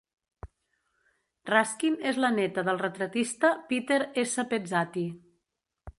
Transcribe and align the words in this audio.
Raskin 1.49 1.99
és 2.13 2.19
la 2.25 2.33
neta 2.37 2.65
del 2.69 2.81
retratista 2.85 3.55
Peter 3.69 4.01
S. 4.27 4.51
Pezzati. 4.55 5.09